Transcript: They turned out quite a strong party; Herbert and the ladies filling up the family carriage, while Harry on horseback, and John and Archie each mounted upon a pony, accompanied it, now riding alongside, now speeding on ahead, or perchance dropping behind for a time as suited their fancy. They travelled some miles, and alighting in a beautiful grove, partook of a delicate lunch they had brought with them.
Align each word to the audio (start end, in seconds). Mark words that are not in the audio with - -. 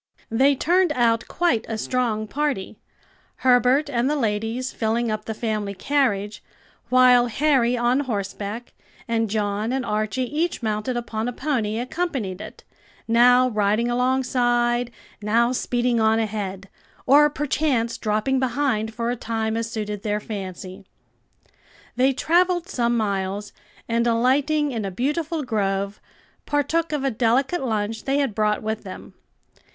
They 0.31 0.55
turned 0.55 0.91
out 0.93 1.27
quite 1.27 1.63
a 1.69 1.77
strong 1.77 2.25
party; 2.27 2.79
Herbert 3.45 3.87
and 3.87 4.09
the 4.09 4.15
ladies 4.15 4.71
filling 4.73 5.11
up 5.11 5.25
the 5.25 5.35
family 5.35 5.75
carriage, 5.75 6.41
while 6.89 7.27
Harry 7.27 7.77
on 7.77 7.99
horseback, 7.99 8.73
and 9.07 9.29
John 9.29 9.71
and 9.71 9.85
Archie 9.85 10.23
each 10.23 10.63
mounted 10.63 10.97
upon 10.97 11.27
a 11.27 11.31
pony, 11.31 11.77
accompanied 11.77 12.41
it, 12.41 12.63
now 13.07 13.47
riding 13.49 13.91
alongside, 13.91 14.89
now 15.21 15.51
speeding 15.51 15.99
on 15.99 16.17
ahead, 16.17 16.67
or 17.05 17.29
perchance 17.29 17.95
dropping 17.99 18.39
behind 18.39 18.95
for 18.95 19.11
a 19.11 19.15
time 19.15 19.55
as 19.55 19.69
suited 19.69 20.01
their 20.01 20.19
fancy. 20.19 20.83
They 21.95 22.11
travelled 22.11 22.67
some 22.67 22.97
miles, 22.97 23.53
and 23.87 24.07
alighting 24.07 24.71
in 24.71 24.83
a 24.83 24.89
beautiful 24.89 25.43
grove, 25.43 26.01
partook 26.47 26.91
of 26.91 27.03
a 27.03 27.11
delicate 27.11 27.63
lunch 27.63 28.05
they 28.05 28.17
had 28.17 28.33
brought 28.33 28.63
with 28.63 28.83
them. 28.83 29.13